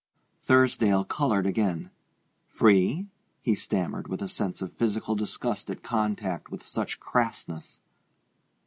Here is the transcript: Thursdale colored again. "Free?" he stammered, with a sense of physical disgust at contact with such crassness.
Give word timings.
Thursdale 0.41 1.03
colored 1.03 1.45
again. 1.45 1.91
"Free?" 2.47 3.05
he 3.39 3.53
stammered, 3.53 4.07
with 4.07 4.23
a 4.23 4.27
sense 4.27 4.59
of 4.59 4.73
physical 4.73 5.13
disgust 5.13 5.69
at 5.69 5.83
contact 5.83 6.49
with 6.49 6.65
such 6.65 6.99
crassness. 6.99 7.79